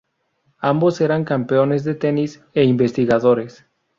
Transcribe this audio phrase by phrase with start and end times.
[0.61, 3.67] Ambos eran campeones de tenis e investigadores.